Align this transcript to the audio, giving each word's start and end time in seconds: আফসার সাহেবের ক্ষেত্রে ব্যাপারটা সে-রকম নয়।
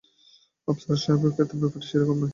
আফসার 0.67 0.97
সাহেবের 1.03 1.31
ক্ষেত্রে 1.33 1.57
ব্যাপারটা 1.61 1.87
সে-রকম 1.89 2.17
নয়। 2.19 2.29